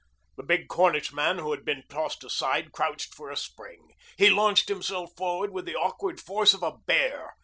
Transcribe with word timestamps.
The 0.35 0.41
big 0.41 0.67
Cornishman 0.67 1.37
who 1.37 1.51
had 1.51 1.63
been 1.63 1.83
tossed 1.87 2.23
aside 2.23 2.71
crouched 2.71 3.13
for 3.13 3.29
a 3.29 3.37
spring. 3.37 3.91
He 4.17 4.31
launched 4.31 4.67
himself 4.67 5.15
forward 5.15 5.51
with 5.51 5.65
the 5.67 5.75
awkward 5.75 6.19
force 6.19 6.55
of 6.55 6.63
a 6.63 6.75
bear. 6.87 7.35